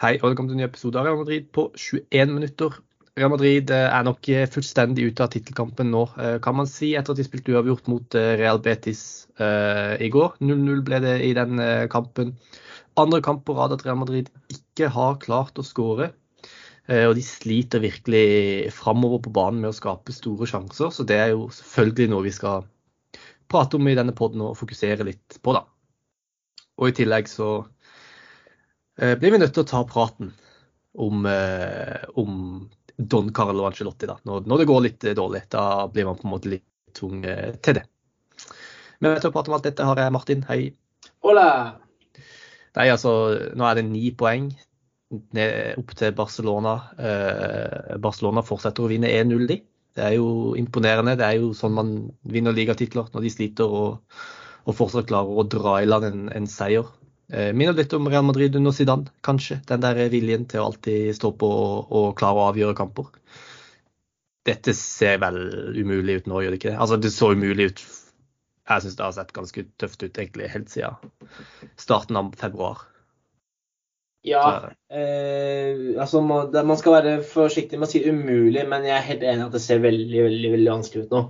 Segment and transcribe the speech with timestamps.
[0.00, 2.76] Hei og velkommen til en ny episode av Real Madrid på 21 minutter.
[3.20, 6.94] Real Madrid eh, er nok eh, fullstendig ute av tittelkampen nå, eh, kan man si,
[6.96, 9.02] etter at de spilte uavgjort mot Real Betis
[9.36, 10.38] i går.
[10.40, 11.60] 0-0 ble det i den
[11.92, 12.30] kampen.
[13.02, 16.08] Andre kamp på rad at Real Madrid ikke har klart å skåre.
[16.88, 21.34] Og de sliter virkelig framover på banen med å skape store sjanser, så det er
[21.34, 22.64] jo selvfølgelig noe vi skal
[23.52, 25.66] prate om i denne poden og fokusere litt på, da.
[26.80, 27.50] Og i tillegg så
[28.96, 30.32] blir vi nødt til å ta praten
[30.98, 34.06] om, eh, om Don Carlo Angelotti.
[34.06, 34.18] da.
[34.24, 37.22] Når, når, det går litt eh, dårlig, da blir man på en måte litt tung
[37.22, 37.84] til det.
[39.00, 40.42] Men til å prate om alt dette har jeg Martin.
[40.48, 40.72] Hei.
[41.24, 41.46] Hola.
[42.76, 43.12] Nei, altså,
[43.56, 44.50] nå er det ni poeng
[45.36, 46.74] ned, opp til Barcelona.
[46.98, 49.60] Eh, Barcelona fortsetter å vinne 1-0, de.
[49.96, 51.16] Det er jo imponerende.
[51.18, 51.94] Det er jo sånn man
[52.30, 54.20] vinner ligatitler, når de sliter og,
[54.66, 56.86] og fortsatt klarer å dra i land en, en seier.
[57.32, 59.60] Eh, minner litt om Real Madrid under Zidane, kanskje.
[59.68, 63.10] Den der viljen til å alltid stå på og, og klare å avgjøre kamper.
[64.48, 65.38] Dette ser vel
[65.76, 66.78] umulig ut nå, gjør det ikke det?
[66.82, 67.82] Altså, det så umulig ut.
[68.70, 71.10] Jeg syns det har sett ganske tøft ut egentlig helt siden
[71.80, 72.86] starten av februar.
[74.26, 79.06] Ja, eh, altså man, man, skal være forsiktig med å si umulig, men jeg er
[79.06, 81.22] helt enig at det ser veldig, veldig, veldig vanskelig ut nå.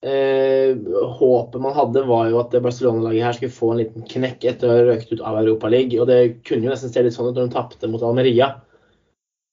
[0.00, 0.76] Eh,
[1.18, 4.78] håpet man hadde, var jo at Barcelona-laget her skulle få en liten knekk etter å
[4.78, 6.00] ha røkt ut av Europaligaen.
[6.00, 8.54] Og det kunne jo nesten se litt sånn ut når de tapte mot Almeria.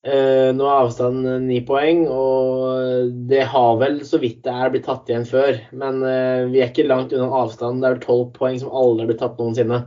[0.08, 4.88] Eh, nå er avstanden ni poeng, og det har vel så vidt det er blitt
[4.88, 5.60] tatt igjen før.
[5.76, 7.84] Men eh, vi er ikke langt unna avstanden.
[7.84, 9.84] Det er vel tolv poeng som aldri er blitt tatt noensinne.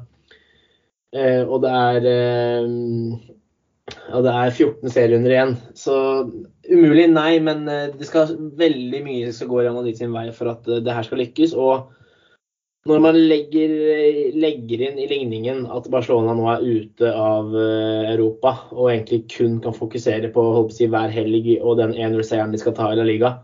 [1.17, 3.31] Eh, og det er eh,
[4.15, 5.57] og det er 14 serierunder igjen.
[5.79, 5.95] Så
[6.71, 10.53] umulig, nei, men eh, det skal veldig mye skal gå Real Madrid sin vei for
[10.53, 11.55] at eh, det her skal lykkes.
[11.59, 11.91] Og
[12.89, 13.75] når man legger,
[14.41, 19.59] legger, inn i ligningen at Barcelona nå er ute av eh, Europa og egentlig kun
[19.65, 23.35] kan fokusere på si, hver helg og den 1-0-seieren de skal ta i La Liga,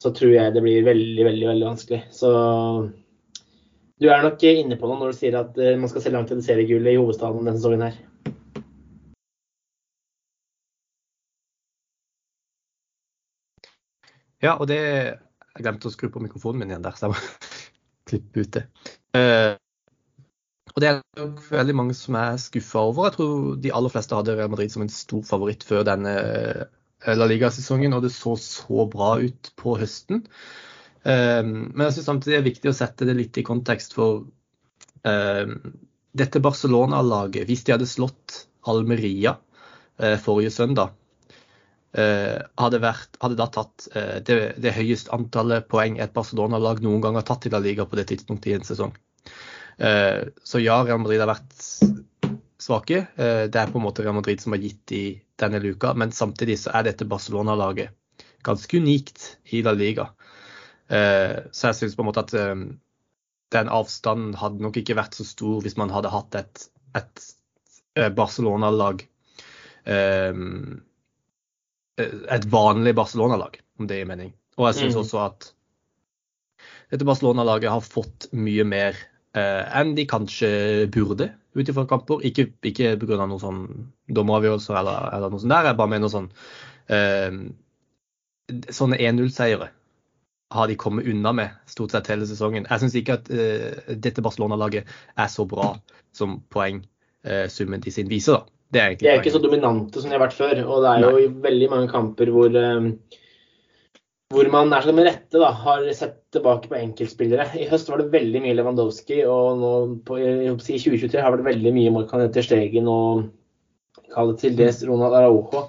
[0.00, 2.04] så tror jeg det blir veldig, veldig, veldig vanskelig.
[2.14, 2.30] Så
[4.00, 6.46] du er nok inne på noe når du sier at man skal se langt etter
[6.46, 7.98] seriegullet i hovedstaden denne sesongen her.
[14.40, 17.58] Ja, og det Jeg glemte å skru på mikrofonen min igjen der, så jeg må
[18.10, 18.62] klippe ut det.
[19.16, 19.58] Uh,
[20.70, 23.08] og det er nok veldig mange som er skuffa over.
[23.08, 27.16] Jeg tror de aller fleste hadde Real Madrid som en stor favoritt før denne eh,
[27.18, 30.22] La Liga-sesongen, og det så så bra ut på høsten.
[31.02, 34.22] Um, men jeg syns samtidig det er viktig å sette det litt i kontekst for
[35.02, 35.54] um,
[36.12, 37.48] dette Barcelona-laget.
[37.48, 40.94] Hvis de hadde slått Almeria uh, forrige søndag,
[41.90, 47.16] hadde, vært, hadde, da tatt uh, det, det høyeste antallet poeng et Barcelona-lag noen gang
[47.18, 48.92] har tatt i La Liga på det tidspunktet i en sesong.
[49.80, 51.66] Uh, så ja, Real Madrid har vært
[52.60, 53.06] svake.
[53.16, 55.04] det er på en måte Real Madrid som har gitt i
[55.40, 57.96] denne luka, men samtidig så er dette Barcelona-laget
[58.44, 59.24] ganske unikt
[59.56, 60.10] i La Liga.
[60.84, 62.34] så jeg syns på en måte at
[63.56, 66.66] den avstanden hadde nok ikke vært så stor hvis man hadde hatt et,
[67.00, 69.06] et Barcelona-lag
[69.88, 70.82] um,
[72.36, 74.32] et vanlig Barcelona-lag, om det gir mening.
[74.58, 75.00] Og jeg syns mm.
[75.04, 75.50] også at
[76.90, 78.98] dette Barcelona-laget har fått mye mer
[79.38, 80.50] eh, enn de kanskje
[80.92, 82.22] burde ut ifra kamper.
[82.26, 83.24] Ikke, ikke pga.
[83.24, 83.64] noen sånn
[84.10, 86.30] dommeravgjørelser eller, eller, noe sånt der, jeg bare mener sånn
[86.90, 87.42] eh,
[88.74, 89.68] Sånne 1-0-seiere
[90.50, 92.64] har de kommet unna med stort sett hele sesongen.
[92.66, 95.76] Jeg syns ikke at eh, dette Barcelona-laget er så bra
[96.16, 98.40] som poengsummen eh, de sin viser.
[98.40, 98.59] da.
[98.70, 100.60] Det er, de er ikke så dominante som de har vært før.
[100.62, 101.40] Og det er jo Nei.
[101.46, 102.92] veldig mange kamper hvor, um,
[104.30, 107.48] hvor man er med rette da, har sett tilbake på enkeltspillere.
[107.58, 109.74] I høst var det veldig mye Lewandowski, og nå
[110.06, 113.28] på, i 2023 har det vært veldig mye Morkan etter Stegen og
[114.14, 115.66] kall det til dels Ronald Araujo.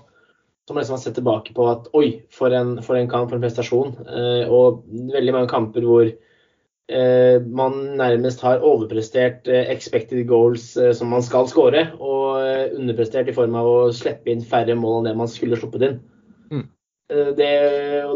[0.69, 3.43] Som liksom har sett tilbake på at oi, for en, for en kamp, for en
[3.43, 3.95] prestasjon.
[4.05, 4.83] Uh, og
[5.17, 6.30] veldig mange kamper hvor Eh,
[6.89, 12.41] man nærmest har overprestert eh, expected goals eh, som man skal skåre, og
[12.75, 15.97] underprestert i form av å slippe inn færre mål enn det man skulle sluppet inn.
[16.51, 16.65] Mm.
[17.37, 17.53] Det,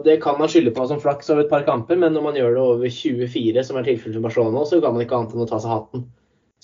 [0.05, 2.53] det, kan man skylde på som flaks over et par kamper, men når man gjør
[2.55, 5.49] det over 24, som er tilfellet for Barcelona så kan man ikke annet enn å
[5.49, 6.05] ta seg hatten.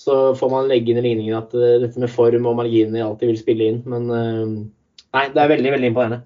[0.00, 3.40] Så får man legge inn i ligningen at dette med form og marginer alltid vil
[3.40, 3.82] spille inn.
[3.84, 6.22] Men nei, det er veldig, veldig imponerende.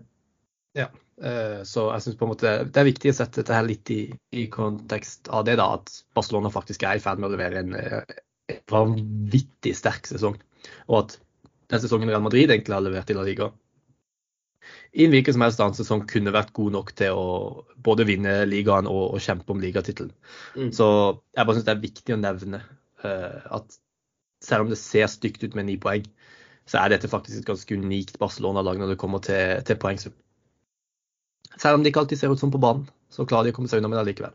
[0.79, 0.87] Ja.
[1.17, 4.03] Eh, så jeg måte det er viktig å sette dette her litt i,
[4.37, 7.77] i kontekst av det, da, at Barcelona faktisk er i ferd med å levere en,
[7.77, 8.19] eh,
[8.53, 10.37] en vanvittig sterk sesong.
[10.91, 11.17] Og at
[11.73, 13.51] den sesongen Real Madrid egentlig har levert i La Liga,
[14.97, 17.27] i en hvilken som helst annen sesong kunne vært god nok til å
[17.87, 20.13] både vinne ligaen og, og kjempe om ligatittelen.
[20.57, 20.71] Mm.
[20.75, 20.87] Så
[21.37, 22.63] jeg bare syns det er viktig å nevne
[23.05, 23.77] uh, at
[24.43, 26.07] selv om det ser stygt ut med ni poeng,
[26.67, 30.17] så er dette faktisk et ganske unikt Barcelona-lag når det kommer til, til poengsum.
[31.61, 33.71] Selv om det ikke alltid ser ut som på banen, så klarer de å komme
[33.71, 34.35] seg unna med det likevel.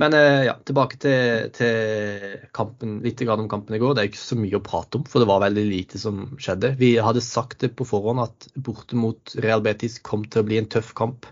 [0.00, 3.94] Men eh, ja, tilbake til, til, kampen, litt om kampen i går.
[3.94, 6.74] Det er ikke så mye å prate om, for det var veldig lite som skjedde.
[6.80, 10.58] Vi hadde sagt det på forhånd at borte mot Real Betis kom til å bli
[10.62, 11.28] en tøff kamp.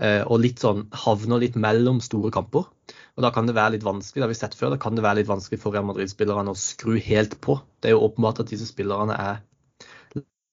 [0.00, 2.70] Eh, og litt sånn havner litt mellom store kamper.
[3.18, 5.04] Og da kan det være litt vanskelig, det har vi sett før, da kan det
[5.04, 7.58] være litt vanskelig for Real Madrid-spillerne å skru helt på.
[7.82, 9.42] Det er jo åpenbart at disse spillerne er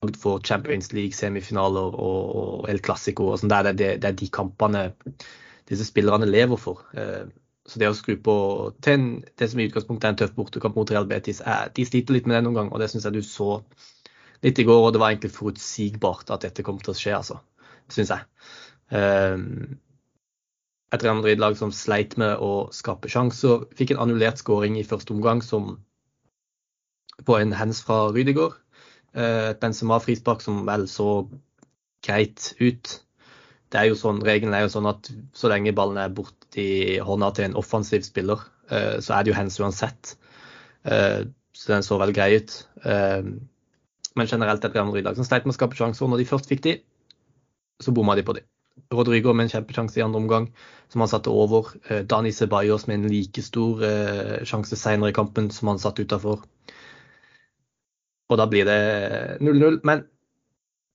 [0.03, 3.31] lagd for Champions League-semifinaler og, og El Clásico.
[3.38, 3.51] Sånn.
[3.51, 4.88] det, er, det, det er de kampene
[5.67, 6.85] disse spillerne lever for.
[6.94, 7.25] Eh,
[7.67, 8.35] så det å skru på
[8.83, 9.07] til en,
[9.39, 12.29] det som i utgangspunktet er en tøff bortekamp mot Real Betis, er, de sliter litt
[12.29, 12.69] med det noen gang.
[12.71, 13.57] Og det syns jeg du så
[14.45, 17.41] litt i går, og det var egentlig forutsigbart at dette kom til å skje, altså.
[17.91, 18.23] Syns jeg.
[18.93, 19.75] Um,
[20.93, 25.11] et Real Madrid-lag som sleit med å skape sjanser, fikk en annullert skåring i første
[25.15, 25.73] omgang som
[27.27, 28.05] på en hands fra
[29.13, 29.18] Rydiger.
[29.18, 31.27] Uh, har Benzema-frispark som vel så
[32.06, 33.07] greit ut
[33.74, 37.33] det er jo sånn, Regelen er jo sånn at så lenge ballen er borti hånda
[37.36, 40.13] til en offensiv spiller, eh, så er det jo hands uansett.
[40.88, 41.25] Eh,
[41.57, 42.56] så den så vel grei ut.
[42.88, 43.27] Eh,
[44.18, 46.07] men generelt et Real Madrid-lag som sleit med å skape sjanser.
[46.07, 46.77] Når de først fikk de,
[47.83, 48.45] så bomma de på de.
[48.94, 50.45] Rodrigo med en kjempesjanse i andre omgang
[50.94, 51.74] som han satte over.
[52.07, 53.81] Dani Ceballos med en like stor
[54.48, 56.45] sjanse senere i kampen som han satt utafor.
[58.27, 58.79] Og da blir det
[59.44, 59.81] 0-0.
[59.88, 60.06] Men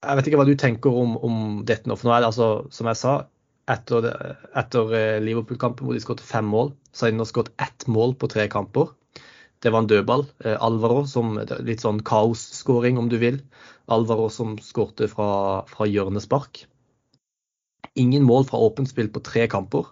[0.02, 1.36] jeg vet ikke hva du tenker om, om
[1.68, 1.96] dette nå.
[1.98, 3.14] For nå er det altså, som jeg sa,
[3.70, 4.08] etter,
[4.58, 8.16] etter eh, Liverpool-kampen hvor de skåret fem mål, så har de nå skåret ett mål
[8.18, 8.90] på tre kamper.
[9.62, 10.26] Det var en dødball.
[10.44, 13.38] Eh, Alvaro som litt sånn kaosskåring, om du vil.
[13.92, 15.30] Alvaro som skårte fra,
[15.70, 16.64] fra hjørnespark.
[18.02, 19.86] Ingen mål fra åpent spill på tre kamper.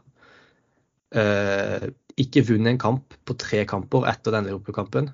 [1.14, 1.90] Eh,
[2.20, 5.12] ikke vunnet en kamp på tre kamper etter den Liverpool-kampen.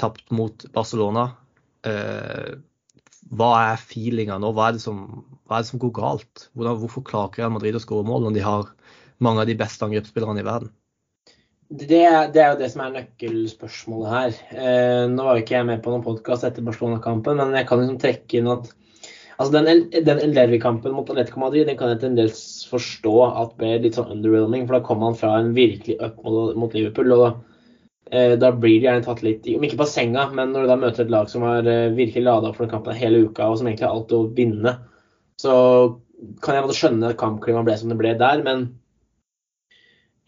[0.00, 1.30] Tapt mot Barcelona.
[1.86, 2.52] Eh,
[3.32, 4.52] hva er feelinga nå?
[4.56, 6.46] Hva er, som, hva er, det som, går galt?
[6.52, 8.70] Hvordan, hvorfor klarer Real Madrid å skåre mål når de har
[9.22, 10.72] mange av de beste angrepsspillerne i verden?
[11.72, 14.38] Det, det, er jo det som er nøkkelspørsmålet her.
[14.52, 17.80] Eh, nå var jo ikke jeg med på noen podkast etter Barcelona-kampen, men jeg kan
[17.80, 18.68] liksom trekke inn at
[19.38, 22.34] altså den, den Eldervi-kampen mot Atletico Madrid den kan jeg til en del
[22.68, 26.52] forstå at ble litt sånn underwhelming, for da kom han fra en virkelig up mot,
[26.60, 27.16] mot Liverpool.
[27.16, 27.40] og
[28.36, 31.04] da blir de gjerne tatt litt, om ikke på senga, men når du da møter
[31.06, 33.70] et lag som har eh, virkelig lada opp for den kampen hele uka, og som
[33.70, 34.74] egentlig har alt å vinne,
[35.40, 35.54] så
[36.44, 38.42] kan jeg skjønne at kampklimaet ble som det ble der.
[38.46, 38.66] Men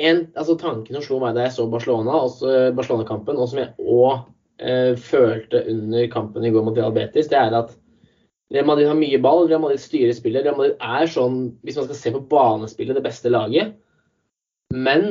[0.01, 2.25] en, altså tanken som slo meg da jeg så Barcelona,
[2.75, 4.25] Barcelona-kampen, og som jeg òg
[4.65, 7.77] eh, følte under kampen i går mot Real Betis, det er at
[8.55, 10.45] Real Madrid har mye ball, Real Madrid styrer spillet.
[10.45, 13.77] Real Madrid er sånn, hvis man skal se på banespillet, det beste laget.
[14.75, 15.07] Men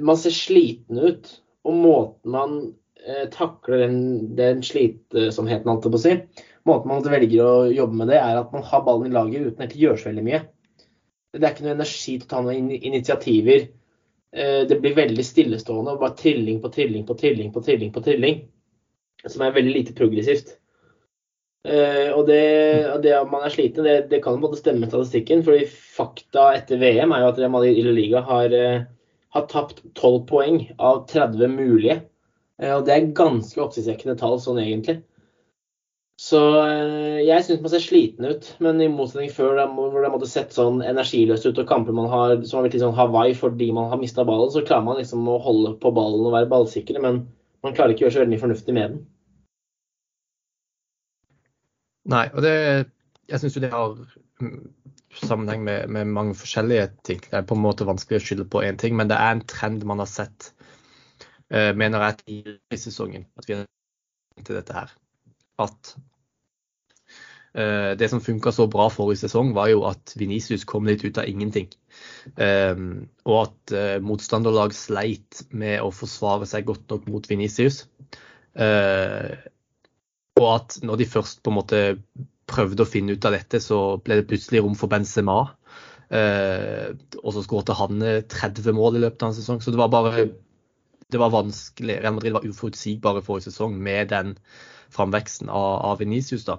[0.00, 1.32] man ser sliten ut.
[1.68, 2.56] Og måten man
[3.02, 4.00] eh, takler den,
[4.38, 6.16] den slitsomheten, holdt jeg på å si,
[6.68, 9.66] måten man velger å jobbe med det, er at man har ballen i laget uten
[9.66, 10.42] at det gjør så veldig mye.
[11.32, 13.68] Det er ikke noe energi til å ta noen initiativer.
[14.32, 18.02] Eh, det blir veldig stillestående og bare trilling på trilling på trilling på trilling på
[18.04, 18.42] trilling,
[19.26, 20.56] som er veldig lite progressivt.
[21.62, 22.42] Uh, og det,
[23.04, 25.44] det, at man er sliten, det, det kan måte stemme med statistikken.
[25.46, 28.80] fordi fakta etter VM er jo at Real Madrid i La Liga har uh,
[29.32, 32.02] har tapt 12 poeng av 30 mulige.
[32.60, 35.00] Eh, og det er ganske oppsiktsvekkende tall sånn egentlig.
[36.20, 40.28] Så eh, jeg syns man ser sliten ut, men i motsetning før hvor det måtte
[40.30, 43.72] sett sånn energiløst ut og kamper man har som har blitt litt sånn Hawaii fordi
[43.74, 47.00] man har mista ballen, så klarer man liksom å holde på ballen og være ballsikre,
[47.02, 47.24] men
[47.64, 49.02] man klarer ikke å gjøre så veldig mye fornuftig med den.
[52.12, 52.56] Nei, og det
[53.30, 53.92] Jeg syns jo det har
[55.20, 57.20] sammenheng med, med, mange forskjellige ting.
[57.24, 59.44] Det er på en måte vanskelig å skylde på én ting, men det er en
[59.48, 60.52] trend man har sett,
[61.52, 63.26] uh, mener jeg, tidligere i sesongen.
[63.38, 63.68] At vi har
[64.40, 64.94] til dette her.
[65.62, 65.92] At
[67.58, 71.20] uh, det som funka så bra forrige sesong, var jo at Venicius kom litt ut
[71.20, 71.70] av ingenting.
[72.36, 77.84] Um, og at uh, motstanderlag sleit med å forsvare seg godt nok mot Venicius.
[78.56, 79.36] Uh,
[80.40, 81.80] og at når de først på en måte
[82.52, 85.40] prøvde å finne ut av dette, så ble det plutselig rom for Benzema.
[86.12, 86.92] Eh,
[87.22, 89.62] og så skåret han 30 eh, mål i løpet av en sesong.
[89.64, 90.28] Så det var bare
[91.12, 91.98] det var vanskelig.
[92.00, 94.36] Real Madrid var uforutsigbare forrige sesong med den
[94.92, 96.46] framveksten av, av Venicius.
[96.48, 96.58] da.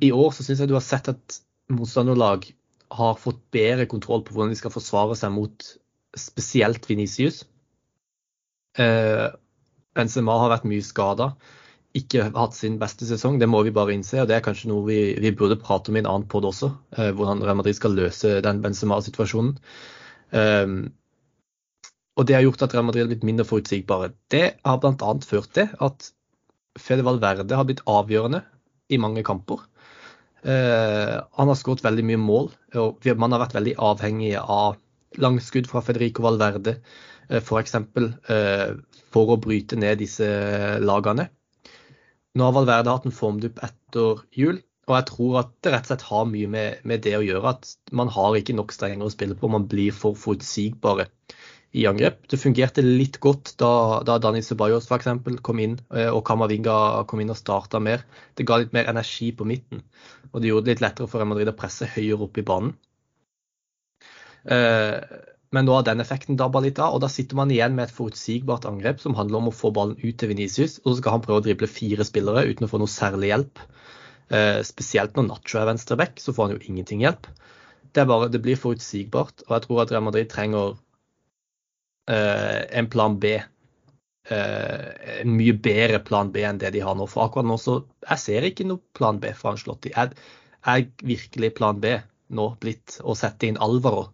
[0.00, 1.40] I år så syns jeg du har sett at
[1.72, 2.48] motstanderlag
[2.92, 5.68] har fått bedre kontroll på hvordan de skal forsvare seg mot
[6.18, 7.44] spesielt Venicius.
[8.80, 9.28] Eh,
[9.96, 11.32] Benzema har vært mye skada
[11.98, 13.38] ikke hatt sin beste sesong.
[13.40, 14.22] Det må vi bare innse.
[14.22, 16.72] og Det er kanskje noe vi, vi burde prate om i en annen pod også.
[16.96, 19.58] Eh, hvordan Real Madrid skal løse den Benzema-situasjonen.
[20.32, 20.76] Um,
[22.16, 24.12] og Det har gjort at Real Madrid har blitt mindre forutsigbare.
[24.32, 25.12] Det har bl.a.
[25.26, 26.08] ført til at
[26.80, 28.42] Fede Valverde har blitt avgjørende
[28.92, 29.60] i mange kamper.
[30.42, 32.48] Eh, han har skåret veldig mye mål,
[32.80, 34.80] og man har vært veldig avhengig av
[35.22, 36.78] langskudd fra Federico Valverde,
[37.28, 37.76] eh, f.eks.
[37.76, 38.72] Eh,
[39.12, 40.26] for å bryte ned disse
[40.82, 41.28] lagene.
[42.38, 45.92] Nå har Valverde hatt en formdupp etter jul, og jeg tror at det rett og
[45.92, 47.54] slett har mye med, med det å gjøre.
[47.54, 51.06] At man har ikke nok strenger å spille på, man blir for forutsigbare
[51.72, 52.24] i angrep.
[52.28, 55.08] Det fungerte litt godt da, da Dani Ceballos f.eks.
[55.44, 56.74] kom inn og Kamavinga
[57.08, 58.04] kom inn og starta mer.
[58.36, 59.84] Det ga litt mer energi på midten.
[60.32, 62.74] Og det gjorde det litt lettere for Real Madrid å presse høyere opp i banen.
[64.42, 64.98] Eh,
[65.52, 67.94] men nå har den effekten dabba litt av, og da sitter man igjen med et
[67.94, 71.24] forutsigbart angrep som handler om å få ballen ut til Venicius, og så skal han
[71.26, 73.60] prøve å drible fire spillere uten å få noe særlig hjelp.
[74.32, 77.28] Eh, spesielt når Nacho er venstreback, så får han jo ingenting hjelp.
[77.92, 80.72] Det, bare, det blir forutsigbart, og jeg tror at Real Madrid trenger
[82.08, 83.36] eh, en plan B.
[84.32, 87.08] en mye bedre plan B enn det de har nå.
[87.10, 89.90] For akkurat nå så Jeg ser ikke noe plan B fra Anslotti.
[89.98, 90.14] Er,
[90.64, 91.96] er virkelig plan B
[92.30, 94.06] nå blitt å sette inn Alvaro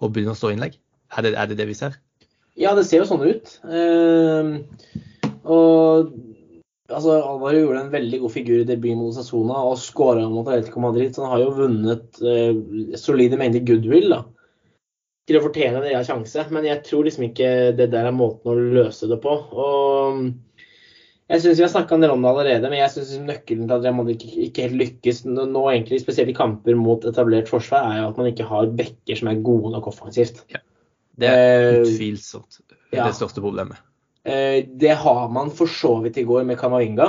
[0.00, 0.78] og begynne å stå innlegg?
[1.16, 1.98] Er det, er det, det vi ser?
[2.56, 3.58] Ja, det ser jo sånn ut.
[3.68, 4.54] Eh,
[5.46, 6.12] og
[6.88, 10.82] altså, Alvaro gjorde en veldig god figur i debuten mot Sassona og skåra mot Atletico
[10.84, 11.12] Madrid.
[11.14, 14.22] Så han har jo vunnet eh, solide mengder goodwill da,
[15.28, 16.46] til å fortjene en real sjanse.
[16.54, 19.36] Men jeg tror liksom ikke det der er måten å løse det på.
[19.52, 20.26] Og
[21.26, 23.74] jeg syns vi har snakka en del om det allerede, men jeg syns nøkkelen til
[23.74, 28.00] at Real Madrid ikke, helt lykkes nå, egentlig spesielt i kamper mot etablert forsvar, er
[28.00, 30.44] jo at man ikke har bekker som er gode nok offensivt.
[30.54, 30.62] Ja.
[31.18, 33.08] Det er eh, utvilsomt det ja.
[33.16, 33.80] største problemet.
[34.22, 37.08] Eh, det har man for så vidt i går med Kamavinga.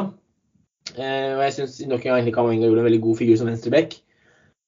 [0.96, 4.00] Eh, og jeg syns nok en gang Kamavinga gjorde en veldig god figur som venstreback.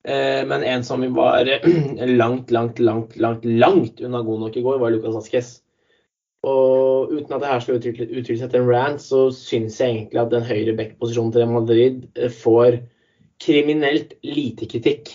[0.10, 1.44] Men en som var
[2.22, 5.50] langt, langt, langt, langt, langt unna god nok i går, var Lucas Asques.
[6.48, 10.22] Og uten at det her skal utvikle seg til en rant, så syns jeg egentlig
[10.22, 12.80] at den høyre back-posisjonen til Madrid eh, får
[13.44, 15.12] kriminelt lite kritikk.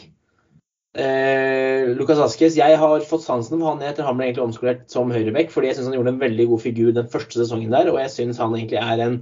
[0.95, 5.11] Eh, Lucas Askes, jeg har fått sansen for han etter han ble egentlig omskolert som
[5.11, 7.99] høyreback, fordi jeg syns han gjorde en veldig god figur den første sesongen der, og
[8.03, 9.17] jeg syns han egentlig er en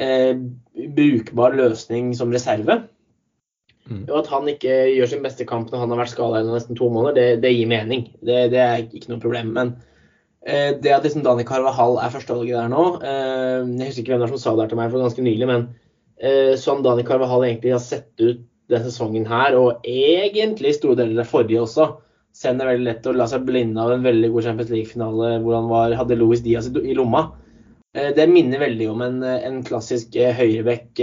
[0.00, 0.32] eh,
[0.96, 2.80] brukbar løsning som reserve.
[3.90, 4.04] Mm.
[4.08, 6.78] Og at han ikke gjør sin beste kamp når han har vært skada i nesten
[6.78, 8.08] to måneder, det, det gir mening.
[8.22, 9.54] Det, det, er ikke noe problem.
[9.56, 9.72] Men
[10.46, 14.28] det at liksom Dani Carvahall er førstevalget der nå eh, Jeg husker ikke hvem det
[14.30, 15.66] er som sa det her til meg for ganske nylig, men
[16.16, 21.24] eh, som Dani Carvahall egentlig har sett ut denne sesongen her, og egentlig store deler
[21.24, 21.90] av forrige også,
[22.40, 25.56] det er veldig lett å la seg blinde av en veldig god Champions League-finale hvor
[25.58, 27.24] han var, hadde Louis Diaz i lomma.
[27.90, 31.02] Det minner veldig om en, en klassisk høyrebekk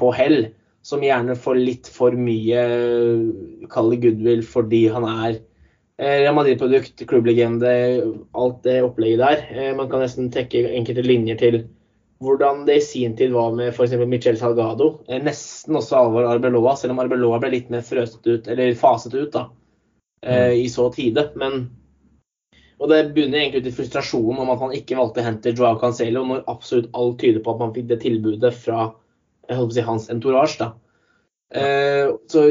[0.00, 0.46] på hell,
[0.80, 2.64] som gjerne får litt for mye
[3.70, 5.51] kall goodwill fordi han er Eh,
[6.00, 7.70] Real Madrid-produkt, klubblegende,
[8.32, 9.42] alt det opplegget der.
[9.52, 11.58] Eh, man kan nesten trekke enkelte linjer til
[12.22, 13.92] hvordan det i sin tid var med f.eks.
[14.08, 15.02] Michel Salgado.
[15.08, 19.14] Eh, nesten også Alvor Arbeloa, selv om Arbeloa ble litt mer frøset ut, eller faset
[19.18, 19.46] ut da,
[20.24, 20.56] mm.
[20.62, 21.28] i så tide.
[21.36, 21.66] Men,
[22.80, 25.80] og det bunner egentlig ut i frustrasjonen om at man ikke valgte å hente Joao
[25.82, 28.88] Cancelo, når absolutt alt tyder på at man fikk det tilbudet fra
[29.50, 30.56] si, hans entourage.
[30.62, 30.72] da.
[32.32, 32.46] Så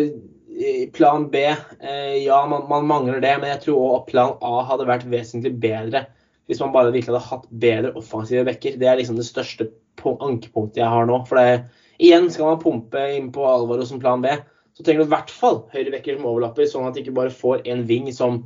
[0.93, 1.43] plan B,
[1.79, 3.35] eh, ja, man, man, mangler det.
[3.41, 6.05] Men jeg tror at plan A hadde vært vesentlig bedre
[6.49, 8.75] hvis man bare virkelig hadde hatt bedre offensive backer.
[8.79, 9.69] Det er liksom det største
[10.01, 11.21] ankepunktet jeg har nå.
[11.29, 11.69] For det,
[12.01, 14.33] igjen, skal man pumpe inn på Alvaro som plan B,
[14.75, 17.63] så trenger du i hvert fall høyrebacker som overlapper, sånn at du ikke bare får
[17.71, 18.41] en ving som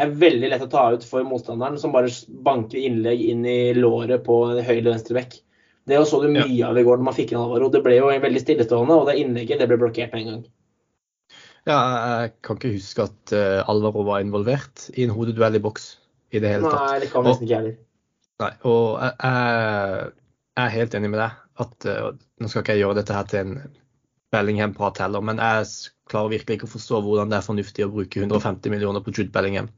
[0.00, 2.12] er veldig lett å ta ut for motstanderen, som bare
[2.46, 5.40] banker innlegg inn i låret på høyre- eller venstrebekk.
[5.90, 7.68] Det så du mye av i går når man fikk inn Alvaro.
[7.72, 10.42] Det ble jo veldig stillestående, og det innlegget det ble blokkert med en gang.
[11.68, 11.76] Ja,
[12.22, 15.92] jeg kan ikke huske at uh, Alvaro var involvert i en hodeduell i boks
[16.32, 16.86] i det hele tatt.
[16.86, 17.76] Nei, det kan nesten ikke heller.
[18.40, 22.86] Nei, og jeg, jeg, er helt enig med deg at uh, Nå skal ikke jeg
[22.86, 23.78] gjøre dette her til en
[24.32, 25.66] Bellingham-prat heller, men jeg
[26.10, 29.30] klarer virkelig ikke å forstå hvordan det er fornuftig å bruke 150 millioner på Jude
[29.34, 29.68] Bellingham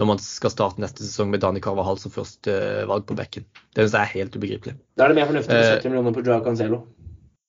[0.00, 3.46] når man skal starte neste sesong med Dani Carvahall som første uh, valg på bekken.
[3.70, 4.78] Det synes jeg er helt ubegripelig.
[4.98, 6.82] Da er det mer fornuftig med 70 millioner på Joao Cancelo.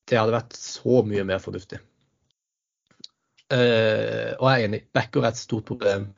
[0.10, 1.82] Det hadde vært så mye mer fornuftig.
[3.50, 6.12] Uh, og jeg er enig, backer er et stort problem.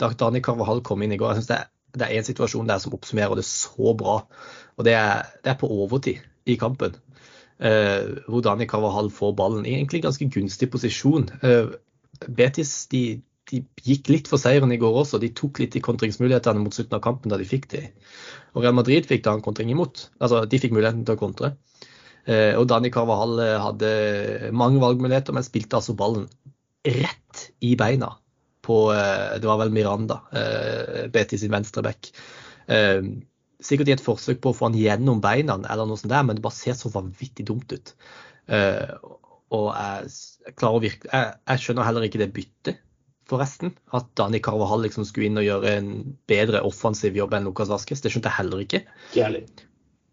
[0.00, 2.80] Da Dani Carvahall kom inn i går, jeg synes det er, det en situasjon der
[2.82, 4.16] som oppsummerer det så bra.
[4.74, 6.96] Og det er, det er på overtid i kampen.
[7.62, 11.28] Uh, hvor Dani Carvahall får ballen i egentlig ganske gunstig posisjon.
[11.44, 11.76] Uh,
[12.26, 13.20] Betis de,
[13.50, 15.22] de, gikk litt for seieren i går også.
[15.22, 17.84] De tok litt i kontringsmulighetene mot slutten av kampen da de fikk de.
[18.54, 20.08] Og Real Madrid fikk da en kontring imot.
[20.18, 21.54] Altså, de fikk muligheten til å kontre.
[22.24, 23.88] Eh, og Dani Carvahall eh, hadde
[24.56, 26.28] mange valgmuligheter, men spilte altså ballen
[26.84, 28.14] rett i beina
[28.64, 30.22] på eh, Det var vel Miranda,
[31.12, 32.08] BT sin venstre back.
[33.64, 36.38] sikkert i et forsøk på å få han gjennom beina, eller noe sånt der, men
[36.38, 37.92] det bare ser så vanvittig dumt ut.
[39.54, 40.08] Og jeg,
[40.48, 42.80] jeg, virke, jeg, jeg, skjønner heller ikke det byttet,
[43.28, 43.74] forresten.
[43.92, 45.92] At Dani Carvahall liksom skulle inn og gjøre en
[46.28, 48.00] bedre offensiv jobb enn Lucas Vasques.
[48.00, 48.82] Det skjønte jeg heller ikke.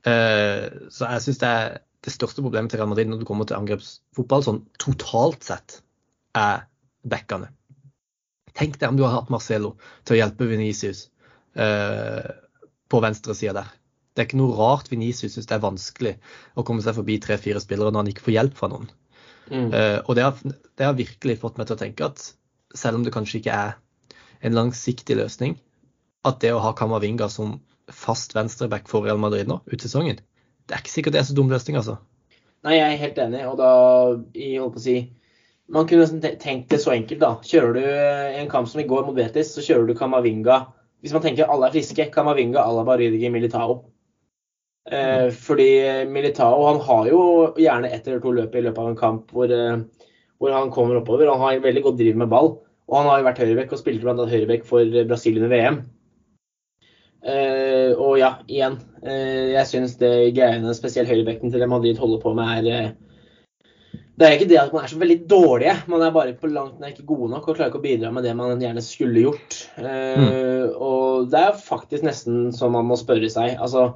[0.04, 3.48] Uh, så jeg syns det er det største problemet til Real Madrid når du kommer
[3.48, 5.82] til angrepsfotball, sånn totalt sett,
[6.38, 6.66] er
[7.06, 7.52] backene.
[8.58, 11.06] Tenk deg om du har hatt Marcelo til å hjelpe Venicius
[11.56, 12.32] eh,
[12.92, 13.70] på venstresida der.
[14.12, 16.16] Det er ikke noe rart Venicius syns det er vanskelig
[16.60, 18.90] å komme seg forbi tre-fire spillere når han ikke får hjelp fra noen.
[19.52, 19.70] Mm.
[19.72, 22.26] Eh, og det har, det har, virkelig fått meg til å tenke at
[22.78, 23.78] selv om det kanskje ikke er
[24.42, 25.56] en langsiktig løsning,
[26.28, 27.60] at det å ha Kamavinga som
[27.92, 30.20] fast venstreback for Real Madrid nå ut sesongen,
[30.72, 31.98] det er ikke sikkert det er så dum løsning, altså.
[32.64, 33.42] Nei, jeg er helt enig.
[33.50, 33.72] Og da,
[34.38, 35.00] jeg holdt på å si
[35.72, 37.32] Man kunne tenkt det så enkelt, da.
[37.48, 37.84] Kjører du
[38.42, 40.62] en kamp som i går mot Betis, så kjører du Kamavinga
[41.04, 43.82] Hvis man tenker alle er friske, Kamavinga, Alaba, Rydiger, Militao.
[44.90, 45.36] Eh, mm.
[45.38, 45.70] fordi
[46.10, 47.22] Militao han har jo
[47.60, 50.08] gjerne ett eller to løp i løpet av en kamp hvor, eh,
[50.42, 51.32] hvor han kommer oppover.
[51.32, 52.56] Han har veldig godt driv med ball.
[52.92, 54.28] Og han har jo vært høyrebekk og spilte bl.a.
[54.28, 55.82] høyrebekk for Brasil under VM.
[57.22, 58.80] Uh, og ja, igjen.
[59.04, 64.26] Uh, jeg syns det greiene spesielt høyrebekken til Madrid holder på med, er uh, Det
[64.26, 66.96] er ikke det at man er så veldig dårlige, man er bare på langt nær
[66.96, 69.58] ikke gode nok og klarer ikke å bidra med det man gjerne skulle gjort.
[69.78, 70.74] Mm.
[70.78, 73.56] Og det er faktisk nesten så man må spørre seg.
[73.58, 73.88] Altså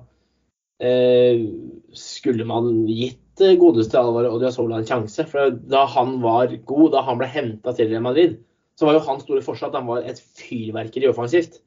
[1.93, 5.27] Skulle man gitt godeste Alvaro Odiasola en sjanse?
[5.29, 8.39] For da han var god, da han ble henta til Real Madrid,
[8.79, 11.61] så var jo hans store forskjell at han var et fyrverkeri offensivt.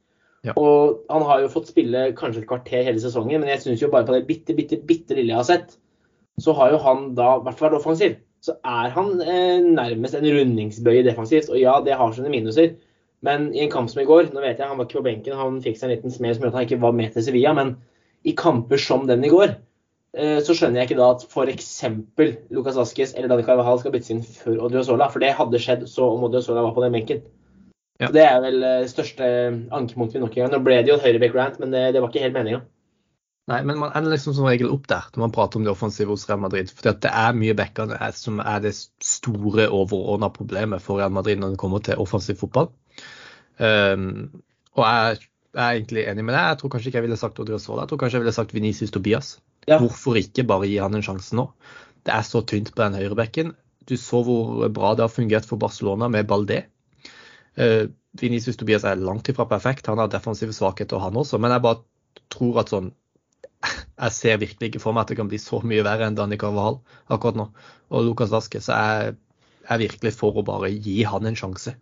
[0.46, 0.54] Ja.
[0.54, 3.90] Og han har jo fått spille kanskje et kvarter hele sesongen, men jeg syns jo
[3.92, 5.78] bare på det bitte, bitte, bitte lille jeg har sett,
[6.38, 8.18] så har jo han da i vært offensiv.
[8.44, 11.50] Så er han eh, nærmest en rundingsbøye defensivt.
[11.50, 12.76] Og ja, det har sine minuser.
[13.26, 15.38] Men i en kamp som i går, nå vet jeg han var ikke på benken,
[15.38, 17.54] han fikk seg en liten smell som gjorde at han ikke var med til Sevilla,
[17.56, 17.74] men
[18.22, 19.56] i kamper som den i går,
[20.14, 21.72] eh, så skjønner jeg ikke da at f.eks.
[22.54, 26.12] Lucas Vasques eller Dani Carvajal skal byttes inn før Odriozola, for det hadde skjedd så
[26.14, 27.26] om Odriozola var på den benken.
[27.98, 28.10] Ja.
[28.14, 29.28] Det er vel eh, største
[29.74, 30.52] ankepunktet vi nok en gang.
[30.54, 32.60] Nå ble det jo et høyreback-rant, men det, det, var ikke helt meninga.
[33.48, 36.12] Nei, men man ender liksom som regel opp der når man prater om det offensive
[36.12, 36.70] hos Real Madrid.
[36.70, 41.54] For det er mye backer som er det store overordna problemet for Real Madrid når
[41.54, 42.68] det kommer til offensiv fotball.
[43.58, 44.42] Um,
[44.76, 45.24] og jeg,
[45.56, 46.50] jeg, er egentlig enig med deg.
[46.52, 47.86] Jeg tror kanskje ikke jeg ville sagt Odriozola.
[47.86, 49.32] Jeg tror kanskje jeg ville sagt Venicius Tobias.
[49.64, 49.80] Ja.
[49.80, 51.48] Hvorfor ikke bare gi han en sjanse nå?
[52.04, 53.56] Det er så tynt på den høyrebekken.
[53.88, 56.66] Du så hvor bra det har fungert for Barcelona med Baldé.
[57.58, 59.90] Uh, Vinicius Tobias er langt ifra perfekt.
[59.90, 61.40] Han har defensive svakheter, han også.
[61.42, 61.82] Men jeg bare
[62.32, 62.92] tror at sånn
[63.98, 66.38] Jeg ser virkelig ikke for meg at det kan bli så mye verre enn Danny
[66.38, 66.78] Carvahal
[67.10, 67.48] akkurat nå.
[67.90, 68.62] Og Lukas Vaske.
[68.62, 69.16] Så jeg
[69.68, 71.74] er virkelig for å bare gi han en sjanse.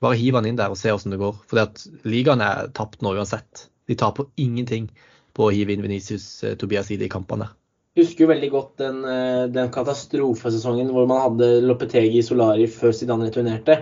[0.00, 1.38] Bare hiv han inn der og se hvordan det går.
[1.50, 3.66] For ligaen er tapt nå uansett.
[3.90, 4.88] De taper ingenting
[5.36, 7.50] på å hive inn Venicius eh, Tobias i de kampene.
[7.96, 12.94] Jeg husker jo veldig godt den, eh, den katastrofesesongen hvor man hadde Lopetegi Solari før
[12.96, 13.76] Zidane returnerte.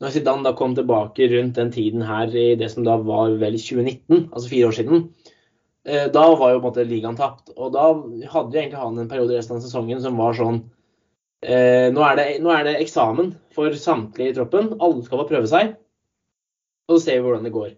[0.00, 3.58] Når Zidane da kom tilbake rundt den tiden her i det som da var vel
[3.60, 5.02] 2019, altså fire år siden,
[5.84, 7.52] eh, da var jo på en måte ligaen tapt.
[7.56, 10.62] Og da hadde jo egentlig han en periode resten av sesongen som var sånn
[11.44, 14.72] eh, nå, er det, nå, er det, eksamen for samtlige i troppen.
[14.80, 15.76] Alle skal få prøve seg.
[16.88, 17.76] Og så ser vi hvordan det går.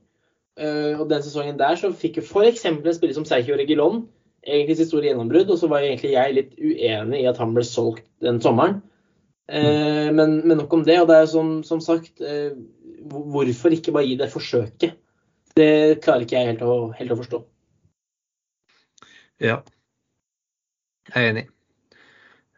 [0.62, 2.64] Eh, og den sesongen der så fikk jo f.eks.
[2.70, 4.04] en spiller som Sergio Regilon
[4.46, 5.50] egentlig sitt store gjennombrudd.
[5.50, 8.78] Og så var egentlig jeg litt uenig i at han ble solgt den sommeren.
[9.48, 11.00] Eh, men, men, nok om det.
[11.02, 12.52] Og det er som, som sagt, eh,
[13.10, 14.98] hvorfor ikke bare gi det forsøket?
[15.56, 17.42] Det klarer ikke jeg helt å, helt å forstå.
[19.42, 19.58] Ja,
[21.10, 21.46] jeg er enig.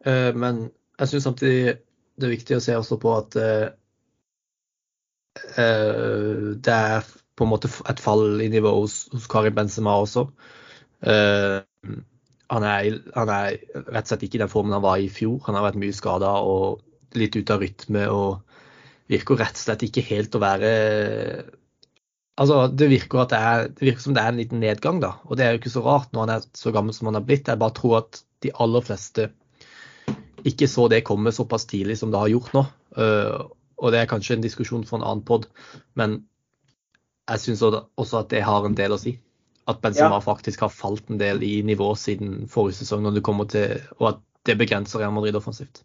[0.04, 0.68] Eh, men
[1.00, 1.78] jeg syns samtidig
[2.14, 3.34] det er viktig å se også på at
[5.34, 10.28] det er på en måte et fall i nivå hos, hos Karim Benzema også.
[12.52, 15.38] Han er, han er, rett og slett ikke i den formen han var i fjor.
[15.46, 16.82] Han har vært mye skada og
[17.18, 18.56] litt ute av rytme og
[19.10, 20.72] virker rett og slett ikke helt å være
[22.34, 25.12] Altså, det virker, det, er, det virker som det er en liten nedgang, da.
[25.30, 27.22] Og det er jo ikke så rart når han er så gammel som han har
[27.28, 27.46] blitt.
[27.46, 29.28] Jeg bare tror at de aller fleste
[30.50, 32.64] ikke så det komme såpass tidlig som det har gjort nå.
[32.98, 33.46] Uh,
[33.78, 35.46] og det er kanskje en diskusjon for en annen pod,
[35.98, 36.24] men
[37.30, 39.14] jeg syns også at det har en del å si
[39.70, 40.24] at Benzema ja.
[40.24, 44.08] faktisk har falt en del i nivå siden forrige sesong, når det kommer til, og
[44.14, 45.82] at det begrenser Real Madrid offensivt.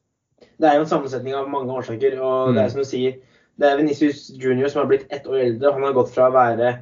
[0.60, 2.20] Det er jo en sammensetning av mange årsaker.
[2.20, 2.56] og mm.
[2.56, 3.20] Det er som du sier,
[3.60, 5.74] det er Venicius Junior som har blitt ett år eldre.
[5.76, 6.74] Han har gått fra å være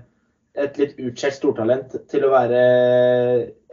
[0.57, 2.61] et litt utskjelt stortalent til å være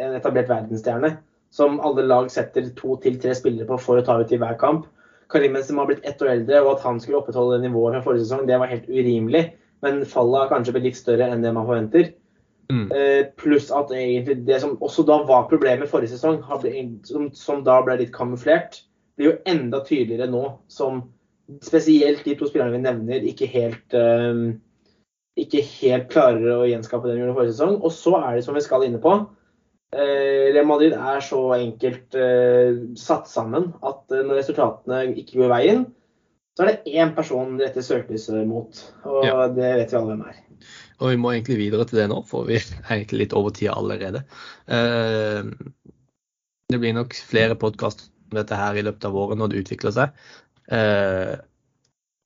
[0.04, 1.14] en etablert verdensstjerne.
[1.54, 4.56] Som alle lag setter to til tre spillere på for å ta ut i hver
[4.60, 4.88] kamp.
[5.32, 8.26] Karim Benzema har blitt ett år eldre, og at han skulle opprettholde nivået fra forrige
[8.26, 9.44] sesong, det var helt urimelig.
[9.84, 12.10] Men fallet har kanskje blitt litt større enn det man forventer.
[12.72, 12.87] Mm.
[12.96, 16.40] Eh, pluss at egentlig det som også da var problemet forrige sesong,
[17.05, 18.83] som, som, da ble litt kamuflert,
[19.18, 20.44] blir jo enda tydeligere nå.
[20.72, 21.05] Som
[21.64, 24.55] spesielt de to spillerne vi nevner, ikke helt uh,
[25.37, 27.81] ikke helt klarer å gjenskape det de gjorde forrige sesong.
[27.83, 29.18] Og så er det som vi skal inne på.
[29.94, 32.16] Uh, Real Madrid er så enkelt
[32.98, 35.85] satt sammen at når resultatene ikke går veien,
[36.55, 38.81] så er det én person det retter søkelyset mot.
[39.11, 39.48] Og ja.
[39.50, 40.37] det vet vi alle hvem er.
[41.02, 43.74] Og vi må egentlig videre til det nå, for vi er egentlig litt over tida
[43.78, 44.24] allerede.
[44.70, 45.50] Eh,
[46.70, 49.94] det blir nok flere podkast om dette her i løpet av året når det utvikler
[49.96, 50.14] seg.
[50.74, 51.35] Eh,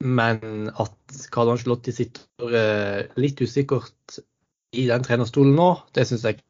[0.04, 4.20] men at Carl Angelotti sitter eh, litt usikkert
[4.76, 6.42] i den trenerstolen nå, det syns jeg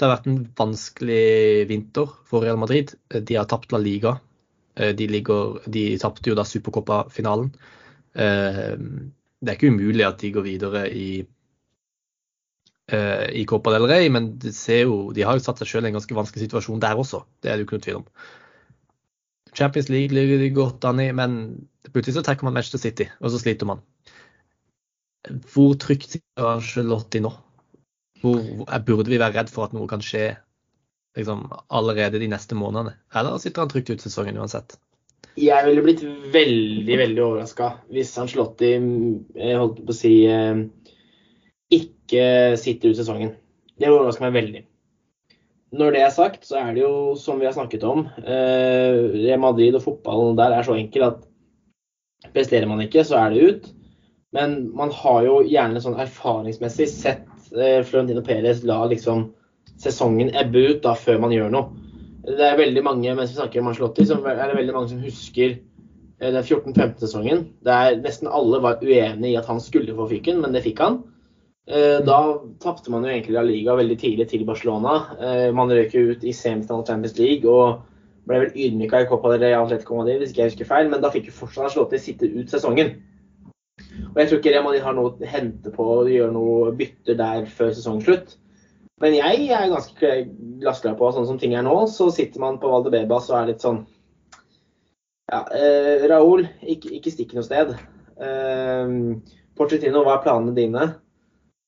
[0.00, 2.90] det har vært en vanskelig vinter for Real Madrid.
[3.12, 4.16] De har tapt La Liga.
[4.72, 7.52] De, ligger, de tapte jo da Supercopa-finalen
[9.42, 11.08] det er ikke umulig at de går videre i,
[12.94, 15.90] uh, i Copa del Rey, men de, jo, de har jo satt seg selv i
[15.90, 17.24] en ganske vanskelig situasjon der også.
[17.42, 18.06] Det er det jo ikke noe tvil om.
[19.52, 21.40] Champions League ligger de godt an i, men
[21.90, 23.82] plutselig så trekker man Manchester City, og så sliter man.
[25.52, 27.34] Hvor trygt sitter Angelotti nå?
[28.22, 28.38] Hvor,
[28.86, 30.36] burde vi være redd for at noe kan skje
[31.18, 32.94] liksom, allerede de neste månedene?
[33.14, 34.78] Eller sitter han trygt ut sesongen uansett?
[35.40, 36.02] Jeg ville blitt
[36.34, 38.74] veldig veldig overraska hvis han slått i
[39.56, 40.60] holdt på å si eh,
[41.72, 42.24] ikke
[42.60, 43.32] sitter ut sesongen.
[43.80, 44.62] Det overrasker meg veldig.
[45.72, 49.78] Når det er sagt, så er det jo som vi har snakket om eh, Madrid
[49.78, 51.22] og fotballen der er så enkel at
[52.34, 53.70] presterer man ikke, så er det ut.
[54.36, 57.24] Men man har jo gjerne sånn erfaringsmessig sett
[57.56, 59.30] eh, Florentino Perez la liksom
[59.80, 61.81] sesongen ebbe ut da før man gjør noe.
[62.22, 65.00] Det er veldig mange mens vi snakker om Ancelotti, som er det veldig mange som
[65.02, 67.46] husker eh, den 14-15-sesongen.
[67.66, 71.00] Der nesten alle var uenig i at han skulle få fyken, men det fikk han.
[71.66, 72.18] Eh, da
[72.62, 74.94] tapte man jo egentlig La Liga veldig tidlig til Barcelona.
[75.18, 77.82] Eh, man røk jo ut i semifinalen Champions League og
[78.30, 80.90] ble vel ydmyka i Copa del Rey Atletico Madrid, hvis ikke jeg husker feil.
[80.92, 83.00] Men da fikk jo fortsatt Ancelotti sitte ut sesongen.
[84.12, 87.50] Og jeg tror ikke Real har noe å hente på å gjøre noe bytter der
[87.50, 88.36] før sesongslutt.
[89.00, 90.10] Men jeg er ganske
[90.62, 93.64] glassklar på sånn som ting er nå, så sitter man på Valdebebas og er litt
[93.64, 93.84] sånn
[95.32, 97.72] Ja, eh, Raúl, ikke, ikke stikk noe sted.
[98.20, 98.92] Eh,
[99.56, 100.90] Porcetino, hva er planene dine?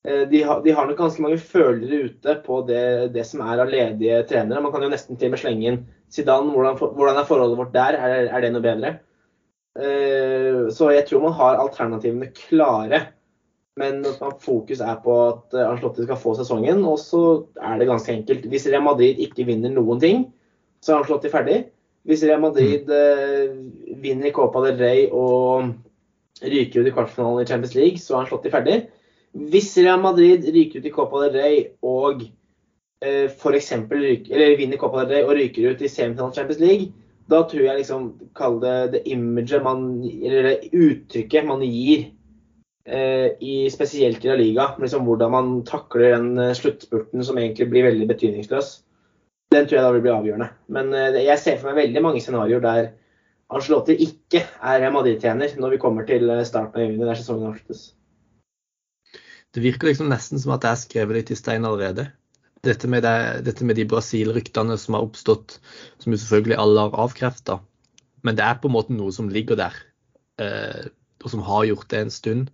[0.05, 2.85] Eh, de, har, de, har, nok ganske mange følere ute på det,
[3.15, 4.61] det, som er av ledige trenere.
[4.61, 5.81] Man kan jo nesten til og med slenge inn
[6.13, 6.53] Zidane.
[6.53, 7.97] Hvordan, hvordan er forholdet vårt der?
[7.97, 8.93] Er, er det noe bedre?
[9.75, 13.01] Eh, så jeg tror man har alternativene klare.
[13.79, 14.05] Men
[14.39, 16.83] fokus er på at eh, Ancelotti skal få sesongen.
[16.87, 17.21] Og så
[17.59, 18.47] er det ganske enkelt.
[18.51, 20.27] Hvis Real Madrid ikke vinner noen ting,
[20.83, 21.57] så er Ancelotti ferdig.
[22.05, 23.55] Hvis Real Madrid eh,
[24.01, 25.73] vinner i Copa del Rey og
[26.45, 28.81] ryker ut i kvartfinalen i Champions League, så er Ancelotti ferdig.
[29.51, 32.27] Hvis Real Madrid ryker ut i Copa del Rey og
[33.03, 33.73] eh, f.eks.
[33.89, 36.93] vinner Copa del Rey og ryker ut i semifinalen Champions League,
[37.27, 42.11] da tror jeg liksom Kall det det imaget man Eller det uttrykket man gir
[42.85, 44.67] i, spesielt i La Liga.
[44.81, 48.69] Liksom hvordan man takler den eh, sluttspurten som egentlig blir veldig betydningsløs.
[49.53, 50.51] Den tror jeg da vil bli avgjørende.
[50.77, 52.91] Men eh, jeg ser for meg veldig mange scenarioer der
[53.53, 57.91] Arcelotti ikke er Madrid-tjener når vi kommer til starten av juni der sesongen avsluttes.
[59.53, 62.09] Det virker liksom nesten som at jeg har skrevet litt i stein allerede.
[62.65, 65.59] Dette med, det, dette med de Brasil-ryktene som har oppstått,
[66.01, 67.59] som jo selvfølgelig alle har avkrefta.
[68.25, 69.77] Men det er på en måte noe som ligger der,
[70.41, 70.87] eh,
[71.23, 72.49] og som har gjort det en stund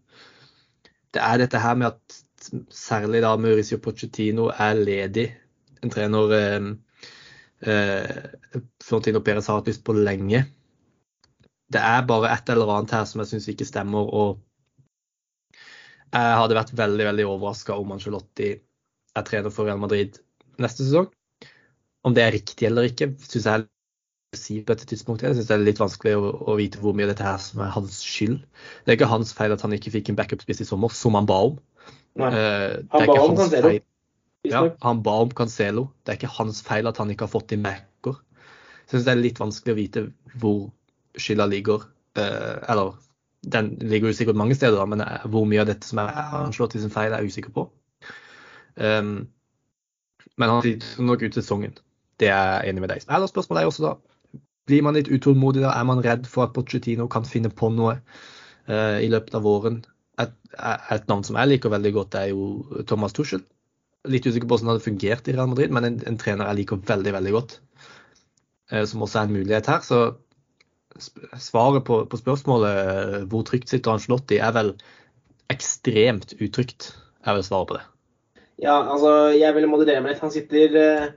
[1.16, 2.22] det er dette her med at
[2.74, 5.28] særlig da Mauricio Pochettino er ledig.
[5.84, 6.70] En trener eh,
[7.68, 10.46] eh, Florentino Perez har hatt lyst på lenge.
[11.72, 14.08] Det er bare et eller annet her som jeg syns ikke stemmer.
[14.08, 14.40] og
[16.12, 18.50] jeg hadde vært veldig veldig overraska om Angelotti
[19.16, 20.18] er trener for Real Madrid
[20.60, 21.08] neste sesong.
[22.04, 23.68] Om det er riktig eller ikke, syns jeg
[24.40, 25.28] si på dette tidspunktet.
[25.28, 27.72] Jeg syns det er litt vanskelig å, å, vite hvor mye dette her som er
[27.74, 28.38] hans skyld.
[28.86, 31.28] Det er ikke hans feil at han ikke fikk en backup-spiss i sommer, som han
[31.28, 31.58] ba om.
[32.20, 32.30] Nei.
[32.32, 33.72] Uh, han ba om Cancelo.
[34.48, 35.90] Ja, han ba om Cancelo.
[36.02, 38.22] Det er ikke hans feil at han ikke har fått inn Macker.
[38.86, 40.04] Jeg syns det er litt vanskelig å vite
[40.40, 40.62] hvor
[41.20, 41.84] skylda ligger.
[42.16, 42.96] Uh, eller
[43.52, 46.14] den ligger jo sikkert mange steder, da, men eh, hvor mye av dette som er
[46.40, 47.66] anslått til sin feil, er jeg usikker på.
[48.78, 49.26] Um,
[50.40, 51.76] men han sitter nok ut sesongen.
[52.22, 53.04] Det er jeg enig med deg.
[53.10, 53.94] Eller spørsmålet er også da
[54.70, 55.74] blir man litt utålmodig da?
[55.76, 57.98] Er man redd for at Pochettino kan finne på noe
[58.70, 59.82] uh, i løpet av våren?
[60.22, 63.44] Et, et, navn som jeg liker veldig godt, er jo Thomas Tuchel.
[64.10, 66.62] Litt usikker på hvordan det hadde fungert i Real Madrid, men en, en trener jeg
[66.62, 67.60] liker veldig, veldig godt.
[68.74, 69.86] Uh, som også er en mulighet her.
[69.86, 70.04] Så
[71.40, 74.76] svaret på, på spørsmålet hvor trygt sitter Angelotti, er vel
[75.52, 76.94] ekstremt utrygt.
[77.26, 77.86] Jeg vil svare på det.
[78.62, 80.24] Ja, altså, jeg vil moderere meg litt.
[80.24, 81.08] Han sitter, eh,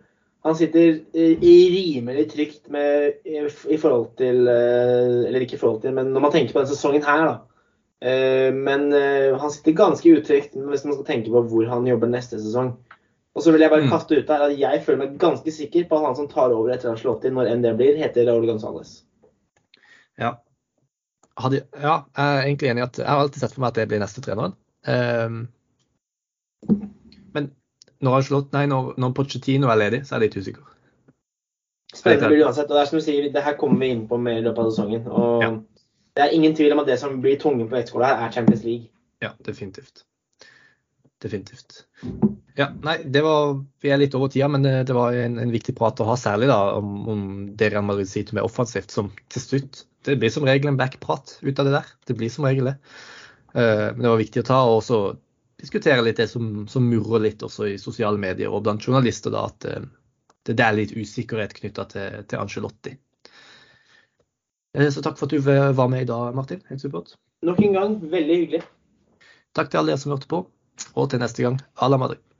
[0.44, 6.12] han sitter i rimelig trygt med, i forhold til Eller ikke i forhold til, men
[6.12, 8.50] når man tenker på denne sesongen her, da.
[8.52, 12.74] Men han sitter ganske utrygt hvis man skal tenke på hvor han jobber neste sesong.
[13.34, 13.90] Og så vil jeg bare mm.
[13.90, 16.70] kaste ut der at jeg føler meg ganske sikker på at han som tar over
[16.70, 19.00] etter han slått inn når enn det blir, heter Raúl Gonzales.
[20.20, 20.36] Ja.
[21.40, 23.80] Hadde, ja, jeg er egentlig enig i at jeg har alltid sett for meg at
[23.80, 24.54] det blir neste treneren.
[24.86, 25.40] Um,
[27.34, 27.50] men
[28.02, 30.72] når, Ancelotti, nei, når, når Pochettino er ledig, så er jeg litt usikker.
[31.94, 32.70] Spennende blir det uansett.
[32.70, 34.64] og Det er som du sier, det her kommer vi inn på mer i løpet
[34.64, 35.06] av sesongen.
[35.08, 35.52] og ja.
[36.14, 38.62] Det er ingen tvil om at det som blir tungen på vektskåla her, er Champions
[38.66, 38.90] League.
[39.22, 40.04] Ja, definitivt.
[41.22, 41.84] Definitivt.
[42.58, 45.54] Ja, nei, det var, Vi er litt over tida, men det, det var en, en,
[45.54, 47.24] viktig prat å ha, særlig da, om, om
[47.58, 50.78] det Real Madrid sier til mer offensivt, som til slutt Det blir som regel en
[50.78, 51.90] backprat ut av det der.
[52.06, 52.76] Det blir som regel det.
[53.56, 54.98] Uh, men det var viktig å ta og også
[55.64, 59.46] diskutere litt det som, som murrer litt også i sosiale medier og blant journalister, da,
[59.50, 59.86] at uh,
[60.44, 62.94] det, det, er litt usikkerhet knytta til, til Angelotti.
[64.76, 66.62] Uh, så takk for at du var med i dag, Martin.
[66.70, 67.16] Helt supert.
[67.44, 68.62] Nok en gang, veldig hyggelig.
[69.54, 70.44] Takk til alle dere som hørte på,
[70.94, 72.33] og til neste gang, à la Madrid.